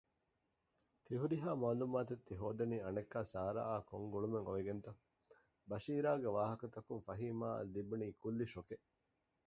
ތިހުރިހާ 1.05 1.49
މަޢްލޫމާތު 1.61 2.13
ތިހޯދަނީ 2.27 2.77
އަނެއްކާ 2.85 3.19
ސަރާއާ 3.33 3.77
ކޮން 3.89 4.07
ގުޅުމެއް 4.13 4.47
އޮވެގެންތަ؟ 4.47 4.91
ބަޝީރާގެ 5.69 6.29
ވާހަކަތަކުން 6.35 7.01
ފަހީމާއަށް 7.07 7.71
ލިބުނީ 7.75 8.07
ކުއްލި 8.21 8.45
ޝޮކެއް 8.53 8.85